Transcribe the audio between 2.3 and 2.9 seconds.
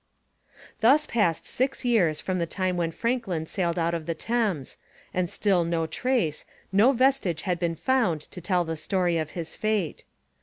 the time when